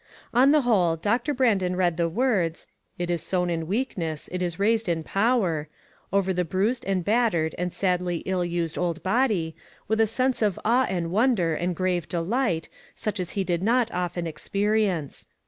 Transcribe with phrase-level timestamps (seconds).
[0.33, 2.65] On the whole, Doctor Brandon read the words,"
[2.97, 5.67] It is sown in weakness, it is raised in power,"
[6.11, 9.55] over the bruised and battered and sadly ill used old body,
[9.87, 13.91] with a sense of awe and wonder and grave delight, such as he did not
[13.93, 15.27] often experience.